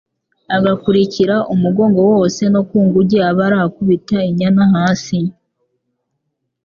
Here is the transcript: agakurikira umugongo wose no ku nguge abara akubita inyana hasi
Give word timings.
agakurikira 0.55 1.35
umugongo 1.53 1.99
wose 2.11 2.41
no 2.53 2.61
ku 2.69 2.77
nguge 2.85 3.17
abara 3.29 3.57
akubita 3.67 4.17
inyana 4.29 4.63
hasi 4.73 5.19